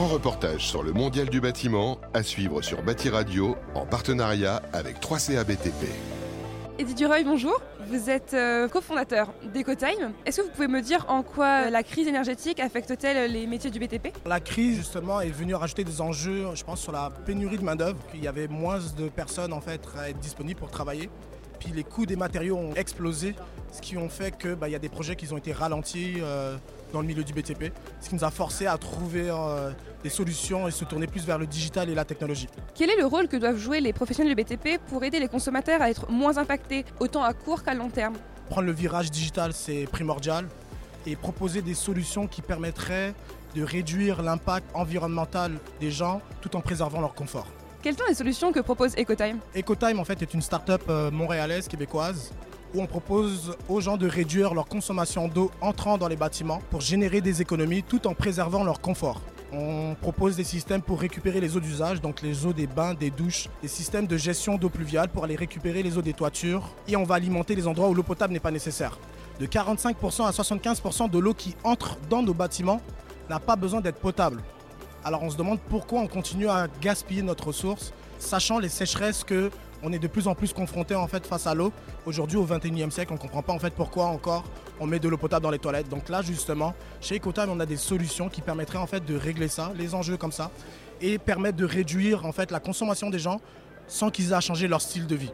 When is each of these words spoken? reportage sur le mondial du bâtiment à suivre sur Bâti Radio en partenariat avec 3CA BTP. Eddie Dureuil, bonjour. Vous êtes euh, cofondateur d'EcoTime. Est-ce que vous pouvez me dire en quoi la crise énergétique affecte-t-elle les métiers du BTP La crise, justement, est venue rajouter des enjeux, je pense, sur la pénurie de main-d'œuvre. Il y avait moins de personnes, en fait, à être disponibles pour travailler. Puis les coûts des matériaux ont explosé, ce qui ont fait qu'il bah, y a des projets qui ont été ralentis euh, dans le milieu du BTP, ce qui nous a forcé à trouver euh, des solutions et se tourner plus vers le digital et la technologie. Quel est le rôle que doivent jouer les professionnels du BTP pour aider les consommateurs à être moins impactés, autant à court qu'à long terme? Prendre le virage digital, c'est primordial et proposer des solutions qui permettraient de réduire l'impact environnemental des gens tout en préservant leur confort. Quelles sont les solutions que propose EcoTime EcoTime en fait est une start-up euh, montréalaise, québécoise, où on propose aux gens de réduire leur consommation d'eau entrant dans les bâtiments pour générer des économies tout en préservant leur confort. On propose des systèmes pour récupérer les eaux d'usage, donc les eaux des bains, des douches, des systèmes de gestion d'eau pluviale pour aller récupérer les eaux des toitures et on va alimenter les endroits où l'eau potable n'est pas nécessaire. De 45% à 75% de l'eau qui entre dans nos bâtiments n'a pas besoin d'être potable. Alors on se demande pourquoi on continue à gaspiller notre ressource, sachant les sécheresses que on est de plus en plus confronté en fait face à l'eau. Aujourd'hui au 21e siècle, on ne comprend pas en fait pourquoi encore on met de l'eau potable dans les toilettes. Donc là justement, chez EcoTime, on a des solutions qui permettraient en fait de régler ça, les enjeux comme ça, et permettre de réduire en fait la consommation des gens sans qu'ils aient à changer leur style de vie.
reportage 0.00 0.66
sur 0.66 0.82
le 0.82 0.92
mondial 0.92 1.28
du 1.28 1.40
bâtiment 1.40 1.98
à 2.14 2.22
suivre 2.22 2.62
sur 2.62 2.82
Bâti 2.82 3.10
Radio 3.10 3.56
en 3.74 3.84
partenariat 3.84 4.62
avec 4.72 5.00
3CA 5.00 5.44
BTP. 5.44 5.88
Eddie 6.78 6.94
Dureuil, 6.94 7.24
bonjour. 7.24 7.60
Vous 7.88 8.08
êtes 8.08 8.32
euh, 8.32 8.68
cofondateur 8.68 9.32
d'EcoTime. 9.52 10.12
Est-ce 10.24 10.40
que 10.40 10.46
vous 10.46 10.52
pouvez 10.52 10.68
me 10.68 10.80
dire 10.80 11.04
en 11.08 11.22
quoi 11.22 11.68
la 11.68 11.82
crise 11.82 12.08
énergétique 12.08 12.58
affecte-t-elle 12.58 13.30
les 13.30 13.46
métiers 13.46 13.70
du 13.70 13.78
BTP 13.78 14.08
La 14.24 14.40
crise, 14.40 14.78
justement, 14.78 15.20
est 15.20 15.30
venue 15.30 15.54
rajouter 15.54 15.84
des 15.84 16.00
enjeux, 16.00 16.46
je 16.54 16.64
pense, 16.64 16.80
sur 16.80 16.92
la 16.92 17.10
pénurie 17.26 17.58
de 17.58 17.64
main-d'œuvre. 17.64 17.98
Il 18.14 18.24
y 18.24 18.28
avait 18.28 18.48
moins 18.48 18.78
de 18.96 19.08
personnes, 19.08 19.52
en 19.52 19.60
fait, 19.60 19.82
à 19.98 20.08
être 20.08 20.18
disponibles 20.18 20.58
pour 20.58 20.70
travailler. 20.70 21.10
Puis 21.62 21.72
les 21.72 21.84
coûts 21.84 22.06
des 22.06 22.16
matériaux 22.16 22.56
ont 22.56 22.74
explosé, 22.74 23.36
ce 23.70 23.80
qui 23.80 23.96
ont 23.96 24.08
fait 24.08 24.36
qu'il 24.36 24.56
bah, 24.56 24.68
y 24.68 24.74
a 24.74 24.80
des 24.80 24.88
projets 24.88 25.14
qui 25.14 25.32
ont 25.32 25.36
été 25.36 25.52
ralentis 25.52 26.14
euh, 26.18 26.56
dans 26.92 27.00
le 27.00 27.06
milieu 27.06 27.22
du 27.22 27.32
BTP, 27.32 27.72
ce 28.00 28.08
qui 28.08 28.16
nous 28.16 28.24
a 28.24 28.32
forcé 28.32 28.66
à 28.66 28.76
trouver 28.78 29.30
euh, 29.30 29.70
des 30.02 30.08
solutions 30.08 30.66
et 30.66 30.72
se 30.72 30.84
tourner 30.84 31.06
plus 31.06 31.24
vers 31.24 31.38
le 31.38 31.46
digital 31.46 31.88
et 31.88 31.94
la 31.94 32.04
technologie. 32.04 32.48
Quel 32.74 32.90
est 32.90 32.96
le 32.96 33.06
rôle 33.06 33.28
que 33.28 33.36
doivent 33.36 33.58
jouer 33.58 33.80
les 33.80 33.92
professionnels 33.92 34.34
du 34.34 34.42
BTP 34.42 34.80
pour 34.88 35.04
aider 35.04 35.20
les 35.20 35.28
consommateurs 35.28 35.80
à 35.80 35.88
être 35.88 36.10
moins 36.10 36.36
impactés, 36.36 36.84
autant 36.98 37.22
à 37.22 37.32
court 37.32 37.62
qu'à 37.62 37.74
long 37.74 37.90
terme? 37.90 38.14
Prendre 38.50 38.66
le 38.66 38.72
virage 38.72 39.12
digital, 39.12 39.52
c'est 39.52 39.84
primordial 39.84 40.48
et 41.06 41.14
proposer 41.14 41.62
des 41.62 41.74
solutions 41.74 42.26
qui 42.26 42.42
permettraient 42.42 43.14
de 43.54 43.62
réduire 43.62 44.20
l'impact 44.22 44.66
environnemental 44.74 45.52
des 45.80 45.92
gens 45.92 46.22
tout 46.40 46.56
en 46.56 46.60
préservant 46.60 47.00
leur 47.00 47.14
confort. 47.14 47.46
Quelles 47.82 47.98
sont 47.98 48.04
les 48.08 48.14
solutions 48.14 48.52
que 48.52 48.60
propose 48.60 48.94
EcoTime 48.96 49.40
EcoTime 49.56 49.98
en 49.98 50.04
fait 50.04 50.22
est 50.22 50.34
une 50.34 50.40
start-up 50.40 50.82
euh, 50.88 51.10
montréalaise, 51.10 51.66
québécoise, 51.66 52.32
où 52.72 52.80
on 52.80 52.86
propose 52.86 53.56
aux 53.68 53.80
gens 53.80 53.96
de 53.96 54.06
réduire 54.06 54.54
leur 54.54 54.66
consommation 54.66 55.26
d'eau 55.26 55.50
entrant 55.60 55.98
dans 55.98 56.06
les 56.06 56.14
bâtiments 56.14 56.60
pour 56.70 56.80
générer 56.80 57.20
des 57.20 57.42
économies 57.42 57.82
tout 57.82 58.06
en 58.06 58.14
préservant 58.14 58.62
leur 58.62 58.80
confort. 58.80 59.20
On 59.52 59.96
propose 60.00 60.36
des 60.36 60.44
systèmes 60.44 60.80
pour 60.80 61.00
récupérer 61.00 61.40
les 61.40 61.56
eaux 61.56 61.60
d'usage, 61.60 62.00
donc 62.00 62.22
les 62.22 62.46
eaux 62.46 62.52
des 62.52 62.68
bains, 62.68 62.94
des 62.94 63.10
douches, 63.10 63.48
des 63.62 63.68
systèmes 63.68 64.06
de 64.06 64.16
gestion 64.16 64.58
d'eau 64.58 64.68
pluviale 64.68 65.08
pour 65.08 65.24
aller 65.24 65.34
récupérer 65.34 65.82
les 65.82 65.98
eaux 65.98 66.02
des 66.02 66.14
toitures 66.14 66.76
et 66.86 66.94
on 66.94 67.02
va 67.02 67.16
alimenter 67.16 67.56
les 67.56 67.66
endroits 67.66 67.88
où 67.88 67.94
l'eau 67.94 68.04
potable 68.04 68.32
n'est 68.32 68.38
pas 68.38 68.52
nécessaire. 68.52 68.96
De 69.40 69.46
45% 69.46 70.24
à 70.24 70.30
75% 70.30 71.10
de 71.10 71.18
l'eau 71.18 71.34
qui 71.34 71.56
entre 71.64 71.98
dans 72.08 72.22
nos 72.22 72.32
bâtiments 72.32 72.80
n'a 73.28 73.40
pas 73.40 73.56
besoin 73.56 73.80
d'être 73.80 73.98
potable. 73.98 74.40
Alors 75.04 75.22
on 75.24 75.30
se 75.30 75.36
demande 75.36 75.58
pourquoi 75.68 76.00
on 76.00 76.06
continue 76.06 76.48
à 76.48 76.68
gaspiller 76.80 77.22
notre 77.22 77.48
ressource, 77.48 77.92
sachant 78.18 78.60
les 78.60 78.68
sécheresses 78.68 79.24
que 79.24 79.50
on 79.82 79.92
est 79.92 79.98
de 79.98 80.06
plus 80.06 80.28
en 80.28 80.36
plus 80.36 80.52
confronté 80.52 80.94
en 80.94 81.08
fait 81.08 81.26
face 81.26 81.48
à 81.48 81.54
l'eau. 81.54 81.72
Aujourd'hui 82.06 82.36
au 82.36 82.46
21e 82.46 82.90
siècle, 82.90 83.10
on 83.10 83.16
ne 83.16 83.20
comprend 83.20 83.42
pas 83.42 83.52
en 83.52 83.58
fait 83.58 83.74
pourquoi 83.74 84.06
encore 84.06 84.44
on 84.78 84.86
met 84.86 85.00
de 85.00 85.08
l'eau 85.08 85.16
potable 85.16 85.42
dans 85.42 85.50
les 85.50 85.58
toilettes. 85.58 85.88
Donc 85.88 86.08
là 86.08 86.22
justement, 86.22 86.72
chez 87.00 87.16
EcoTime, 87.16 87.50
on 87.50 87.58
a 87.58 87.66
des 87.66 87.76
solutions 87.76 88.28
qui 88.28 88.42
permettraient 88.42 88.78
en 88.78 88.86
fait 88.86 89.04
de 89.04 89.16
régler 89.16 89.48
ça, 89.48 89.72
les 89.76 89.96
enjeux 89.96 90.16
comme 90.16 90.30
ça, 90.30 90.52
et 91.00 91.18
permettre 91.18 91.56
de 91.56 91.64
réduire 91.64 92.24
en 92.24 92.32
fait 92.32 92.52
la 92.52 92.60
consommation 92.60 93.10
des 93.10 93.18
gens 93.18 93.40
sans 93.88 94.10
qu'ils 94.10 94.30
aient 94.30 94.34
à 94.34 94.40
changer 94.40 94.68
leur 94.68 94.80
style 94.80 95.08
de 95.08 95.16
vie. 95.16 95.32